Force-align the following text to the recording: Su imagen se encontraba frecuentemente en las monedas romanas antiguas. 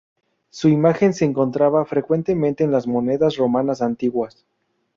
Su 0.49 0.67
imagen 0.67 1.13
se 1.13 1.25
encontraba 1.25 1.85
frecuentemente 1.85 2.63
en 2.63 2.71
las 2.71 2.87
monedas 2.87 3.37
romanas 3.37 3.83
antiguas. 3.83 4.47